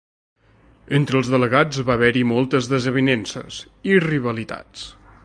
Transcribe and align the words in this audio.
Entre 0.99 1.19
els 1.19 1.29
delegats 1.33 1.83
va 1.89 1.97
haver-hi 1.97 2.25
moltes 2.31 2.71
desavinences 2.73 3.63
i 3.93 3.97
rivalitats. 4.11 4.89